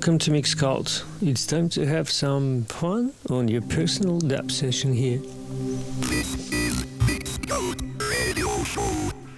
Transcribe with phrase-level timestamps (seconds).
[0.00, 1.04] welcome to Mixcult.
[1.20, 5.20] It's time to have some fun on your personal dub session here.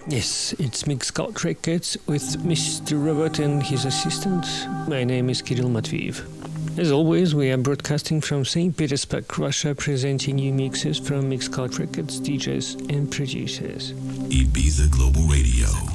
[0.07, 3.05] Yes, it's Mixcult Records with Mr.
[3.05, 4.47] Robert and his assistant.
[4.87, 6.79] My name is Kirill Matveev.
[6.79, 8.77] As always, we are broadcasting from St.
[8.77, 13.95] Petersburg, Russia, presenting new mixes from Mixcult Records, DJs, and producers.
[14.31, 15.92] Ibiza Global Radio.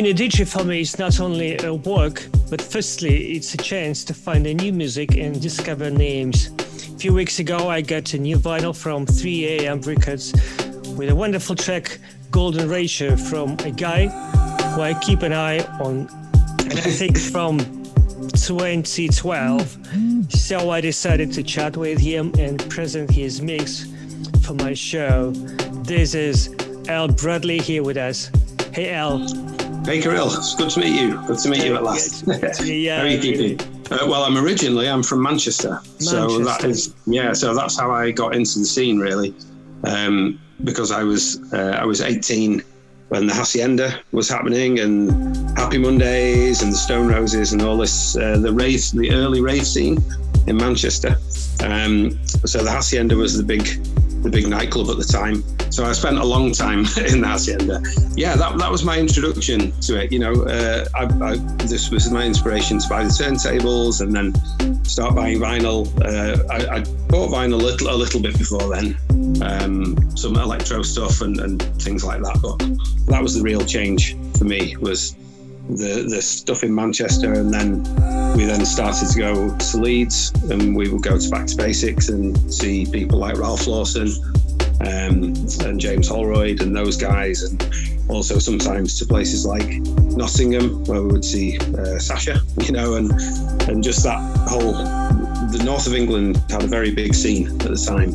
[0.00, 4.02] Being a DJ for me is not only a work, but firstly, it's a chance
[4.04, 6.48] to find a new music and discover names.
[6.58, 10.32] A few weeks ago, I got a new vinyl from 3AM Records
[10.96, 11.98] with a wonderful track,
[12.30, 14.06] Golden Ratio, from a guy
[14.72, 16.08] who I keep an eye on,
[16.60, 20.32] and I think from 2012.
[20.32, 23.84] So I decided to chat with him and present his mix
[24.40, 25.32] for my show.
[25.84, 26.56] This is
[26.88, 28.30] Al Bradley here with us.
[28.72, 29.59] Hey Al.
[29.84, 30.26] Hey, Kirill.
[30.26, 31.20] It's good to meet you.
[31.26, 32.24] Good to meet you at last.
[32.64, 33.60] Yeah, How are you keeping?
[33.90, 36.68] Uh, well, I'm originally I'm from Manchester, so that Manchester.
[36.68, 37.32] is yeah.
[37.32, 39.34] So that's how I got into the scene, really,
[39.84, 42.62] um, because I was uh, I was 18
[43.08, 45.10] when the Hacienda was happening, and
[45.58, 49.66] Happy Mondays and the Stone Roses and all this uh, the rave, the early rave
[49.66, 49.98] scene
[50.46, 51.16] in Manchester.
[51.64, 52.12] Um,
[52.46, 53.66] so the Hacienda was the big
[54.22, 55.42] the big nightclub at the time.
[55.70, 57.82] So I spent a long time in the Hacienda.
[58.16, 60.12] Yeah, that, that was my introduction to it.
[60.12, 64.84] You know, uh, I, I, this was my inspiration to buy the turntables and then
[64.84, 65.86] start buying vinyl.
[66.04, 68.96] Uh, I, I bought vinyl a little, a little bit before then,
[69.42, 72.40] um, some electro stuff and, and things like that.
[72.42, 72.58] But
[73.06, 75.14] that was the real change for me was
[75.76, 77.82] the the stuff in Manchester, and then
[78.36, 82.08] we then started to go to Leeds, and we would go to Back to Basics
[82.08, 84.08] and see people like Ralph Lawson
[84.80, 87.62] um, and James Holroyd and those guys, and
[88.08, 89.68] also sometimes to places like
[90.16, 93.10] Nottingham where we would see uh, Sasha, you know, and
[93.68, 94.72] and just that whole
[95.50, 98.14] the north of England had a very big scene at the time.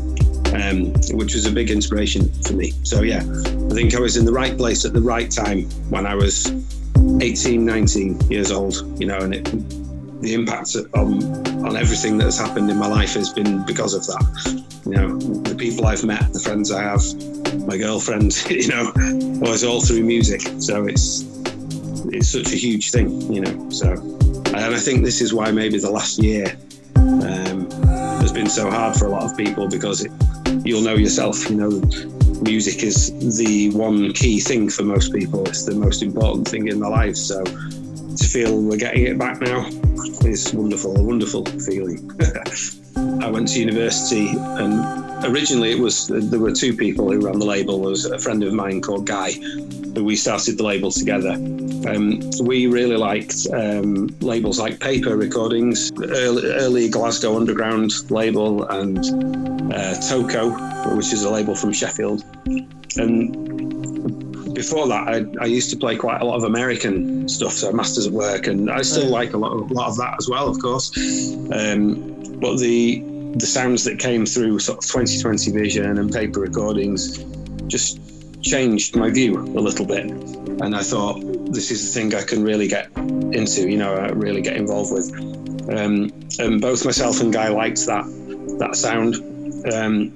[0.54, 2.72] Um, which was a big inspiration for me.
[2.84, 6.06] So yeah, I think I was in the right place at the right time when
[6.06, 6.50] I was
[7.22, 9.46] 18, 19 years old, you know, and it,
[10.22, 11.24] the impact on,
[11.66, 14.64] on everything that has happened in my life has been because of that.
[14.86, 17.04] You know, the people I've met, the friends I have,
[17.68, 18.92] my girlfriend, you know,
[19.40, 20.42] was all through music.
[20.60, 21.24] So it's,
[22.08, 25.80] it's such a huge thing, you know, so, and I think this is why maybe
[25.80, 26.58] the last year
[26.96, 27.70] um,
[28.22, 30.12] has been so hard for a lot of people because it,
[30.64, 31.82] you'll know yourself, you know,
[32.46, 35.46] music is the one key thing for most people.
[35.48, 37.28] It's the most important thing in their lives.
[37.28, 39.68] So to feel we're getting it back now
[40.24, 42.10] is wonderful, a wonderful feeling.
[43.22, 47.46] I went to university and originally it was there were two people who ran the
[47.46, 47.80] label.
[47.80, 51.34] There was a friend of mine called Guy, who we started the label together.
[51.88, 59.00] Um, we really liked um, labels like Paper Recordings, early, early Glasgow Underground label, and
[59.74, 60.50] uh, Toko,
[60.96, 62.24] which is a label from Sheffield.
[62.98, 67.72] And before that, I, I used to play quite a lot of American stuff, so
[67.72, 70.48] Masters of Work, and I still like a lot, a lot of that as well,
[70.48, 70.92] of course.
[71.52, 73.04] Um, but the
[73.36, 77.18] the sounds that came through sort of 2020 Vision and Paper Recordings
[77.68, 78.00] just
[78.42, 80.06] changed my view a little bit.
[80.62, 81.20] And I thought,
[81.52, 85.12] this is the thing I can really get into, you know, really get involved with.
[85.70, 88.06] Um, and both myself and Guy liked that
[88.60, 89.16] that sound.
[89.74, 90.12] Um,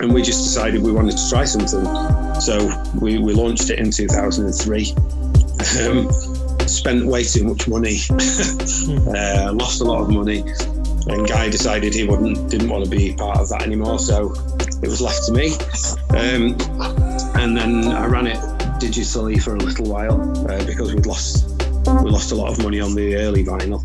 [0.00, 1.84] and we just decided we wanted to try something.
[2.40, 2.70] So
[3.00, 4.94] we, we launched it in 2003.
[5.82, 6.08] Um,
[6.68, 10.44] spent way too much money, uh, lost a lot of money,
[11.08, 13.98] and Guy decided he wouldn't didn't want to be part of that anymore.
[13.98, 14.34] So
[14.82, 15.54] it was left to me,
[16.10, 16.56] um,
[17.36, 18.38] and then I ran it
[18.78, 20.20] digitally for a little while
[20.50, 21.58] uh, because we'd lost
[22.02, 23.82] we lost a lot of money on the early vinyl.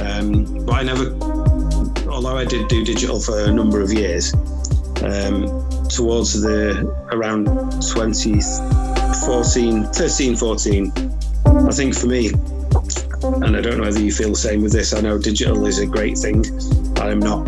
[0.00, 1.10] Um, but I never,
[2.10, 4.34] although I did do digital for a number of years,
[5.02, 5.46] um,
[5.88, 7.46] towards the around
[7.82, 10.92] 2014, 13, 14,
[11.46, 14.92] I think for me, and I don't know whether you feel the same with this.
[14.92, 16.44] I know digital is a great thing.
[16.98, 17.46] I'm not,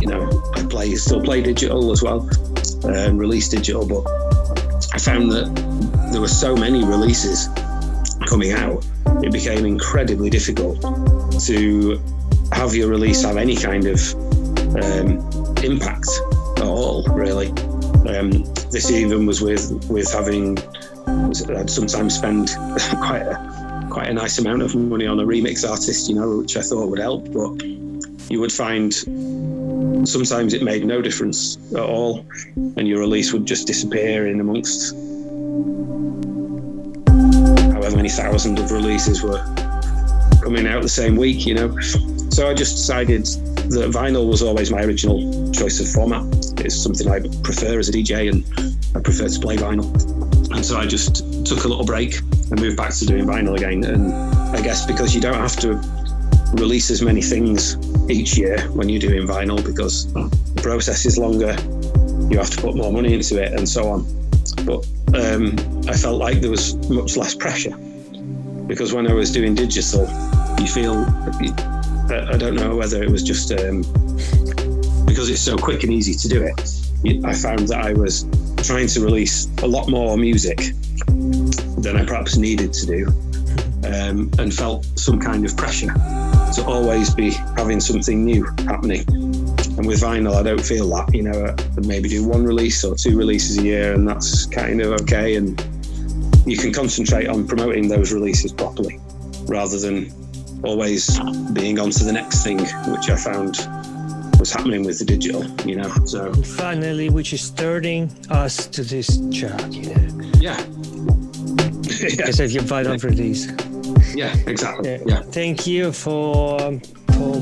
[0.00, 2.28] you know, I play still play digital as well,
[2.84, 4.04] and release digital, but
[4.94, 7.48] I found that there were so many releases
[8.26, 8.86] coming out,
[9.24, 10.80] it became incredibly difficult
[11.46, 12.00] to
[12.52, 14.14] have your release have any kind of
[14.76, 15.18] um,
[15.64, 16.08] impact
[16.58, 17.48] at all, really.
[18.06, 20.58] Um, this even was with with having
[21.08, 22.48] I'd sometimes spend
[23.02, 26.56] quite a, quite a nice amount of money on a remix artist, you know, which
[26.56, 27.62] I thought would help, but
[28.30, 28.92] you would find
[30.04, 32.26] sometimes it made no difference at all,
[32.56, 34.94] and your release would just disappear in amongst
[37.72, 39.42] however many thousand of releases were
[40.42, 41.78] coming out the same week, you know.
[42.30, 46.24] So I just decided that vinyl was always my original choice of format.
[46.60, 48.44] It's something I prefer as a DJ, and
[48.96, 49.90] I prefer to play vinyl.
[50.54, 52.18] And so I just took a little break
[52.50, 53.84] and moved back to doing vinyl again.
[53.84, 54.12] And
[54.54, 55.74] I guess because you don't have to
[56.54, 57.76] release as many things
[58.10, 61.56] each year when you're doing vinyl because the process is longer,
[62.30, 64.06] you have to put more money into it, and so on.
[64.64, 65.56] But um,
[65.88, 67.76] I felt like there was much less pressure
[68.66, 70.06] because when I was doing digital,
[70.58, 71.04] you feel
[72.10, 73.82] I don't know whether it was just um,
[75.06, 77.24] because it's so quick and easy to do it.
[77.24, 78.24] I found that I was
[78.62, 80.58] trying to release a lot more music
[81.78, 83.06] than I perhaps needed to do,
[83.86, 85.92] um, and felt some kind of pressure
[86.54, 89.04] to always be having something new happening.
[89.76, 91.12] And with vinyl, I don't feel that.
[91.14, 94.80] You know, I maybe do one release or two releases a year, and that's kind
[94.80, 95.36] of okay.
[95.36, 95.60] And
[96.46, 99.00] you can concentrate on promoting those releases properly
[99.46, 100.12] rather than
[100.62, 101.18] always
[101.52, 103.56] being on to the next thing, which I found
[104.38, 105.90] was happening with the digital, you know.
[106.06, 110.30] So finally, which is turning us to this chart, you know.
[110.38, 110.64] Yeah.
[112.04, 113.46] Because of your vinyl release.
[114.14, 114.90] Yeah, exactly.
[114.90, 114.98] Yeah.
[115.06, 115.22] yeah.
[115.22, 116.58] Thank you for
[117.12, 117.40] for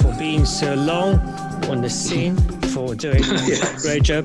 [0.00, 1.18] for being so long
[1.70, 2.36] on the scene,
[2.72, 4.24] for doing a great job.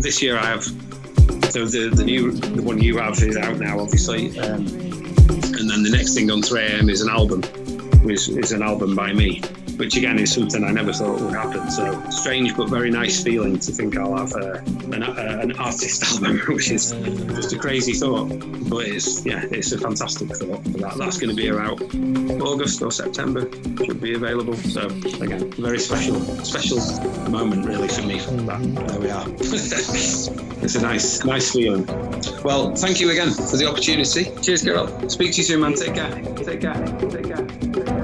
[0.00, 3.80] This year I have so the the new the one you have is out now,
[3.80, 7.42] obviously, um, and then the next thing on 3am is an album,
[8.04, 9.42] which is an album by me
[9.78, 11.70] which again is something I never thought would happen.
[11.70, 14.58] So strange but very nice feeling to think I'll have uh,
[14.92, 18.28] an, uh, an, artist album, which is just a crazy thought.
[18.68, 20.64] But it's yeah, it's a fantastic thought.
[20.64, 21.80] That, that's going to be around
[22.42, 23.48] August or September.
[23.84, 24.54] Should be available.
[24.54, 26.78] So again, very special, special
[27.30, 28.18] moment really for me.
[28.18, 29.26] That there we are.
[29.38, 31.86] it's a nice, nice feeling.
[32.42, 34.30] Well, thank you again for the opportunity.
[34.42, 35.08] Cheers, girl.
[35.08, 35.74] Speak to you soon, man.
[35.74, 36.10] Take care.
[36.36, 36.74] Take care.
[37.08, 37.46] Take care.
[37.46, 37.97] Take care.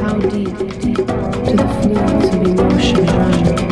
[0.00, 0.48] How deep?
[1.50, 3.69] to the fluids of emotion run.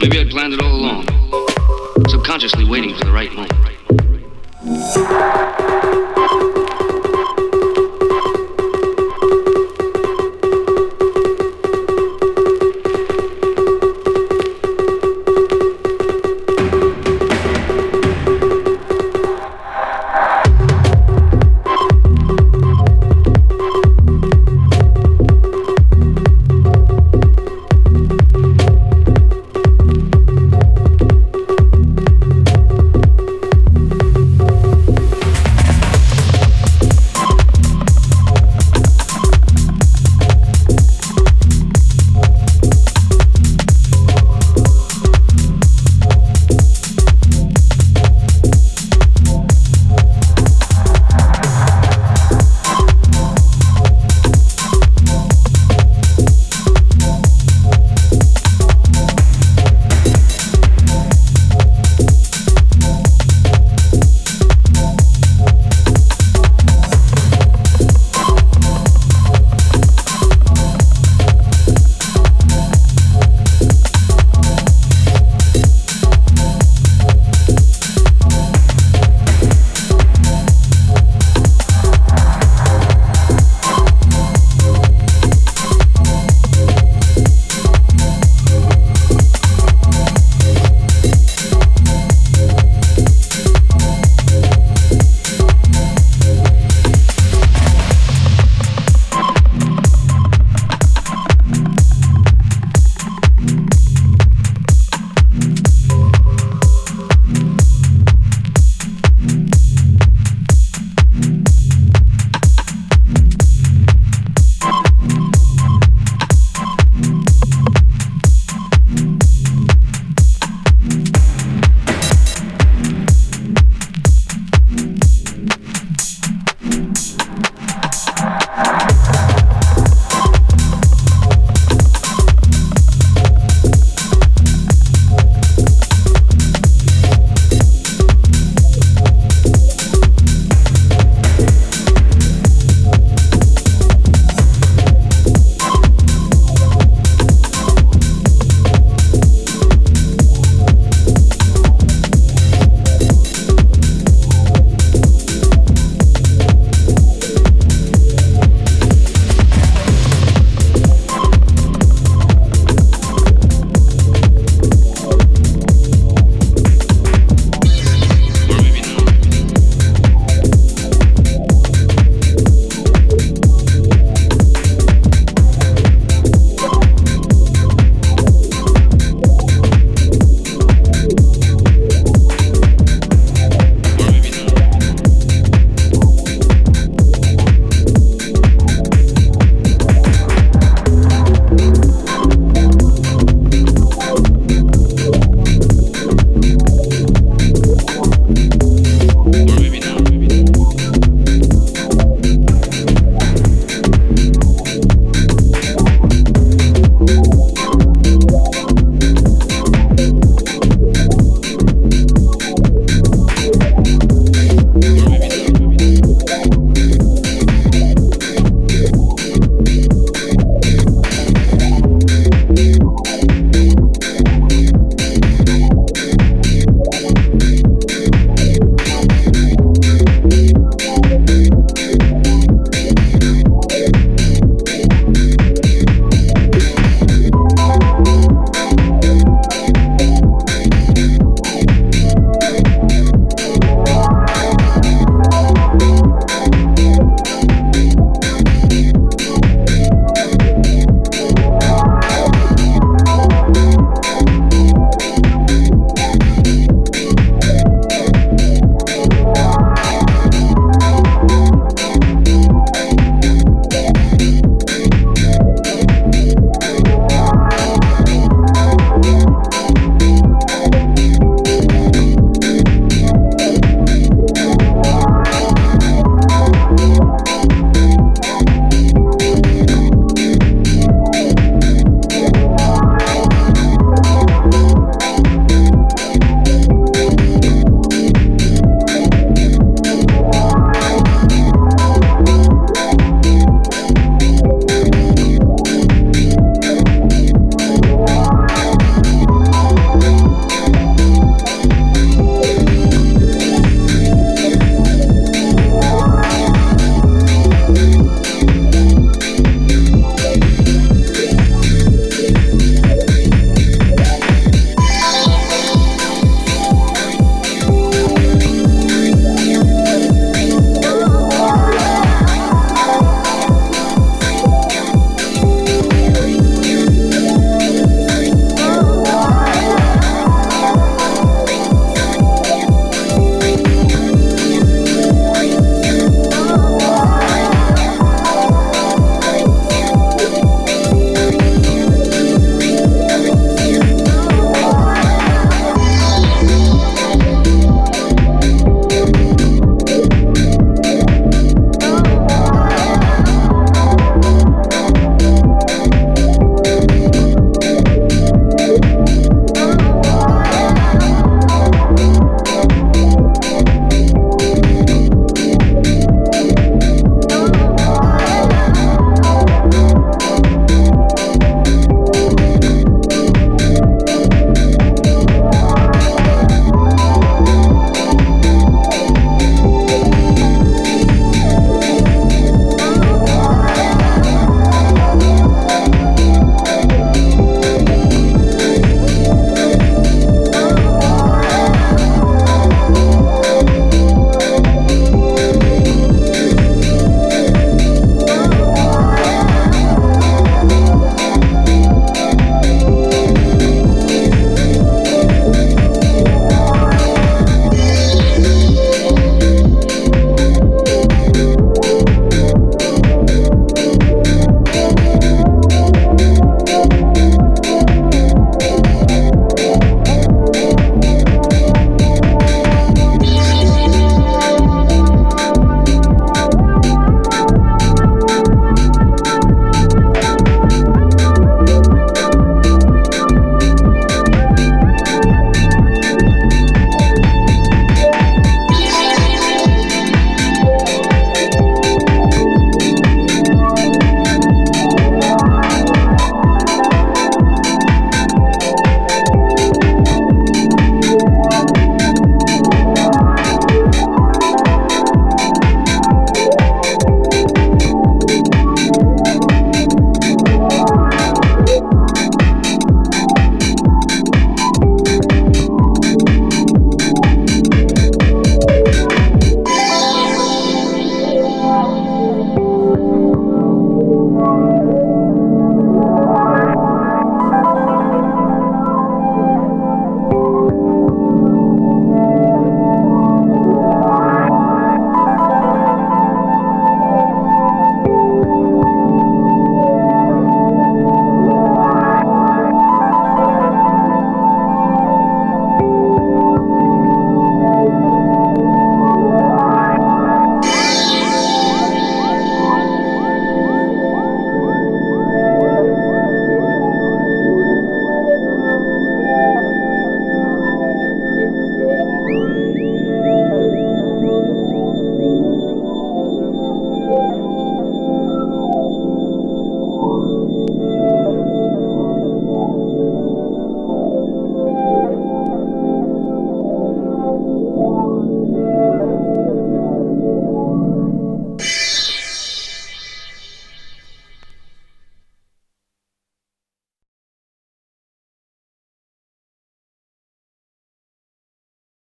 [0.00, 1.08] Maybe I planned it all along,
[2.08, 3.52] subconsciously waiting for the right moment.